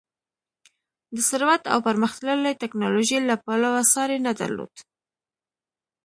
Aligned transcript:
د 1.15 1.17
ثروت 1.29 1.63
او 1.73 1.79
پرمختللې 1.87 2.59
ټکنالوژۍ 2.61 3.19
له 3.29 3.35
پلوه 3.43 3.81
ساری 3.93 4.17
نه 4.25 4.31
درلود. 4.39 4.73